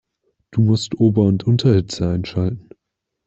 Du 0.49 0.61
musst 0.61 0.95
Ober- 0.99 1.25
und 1.25 1.43
Unterhitze 1.43 2.09
einschalten. 2.09 2.69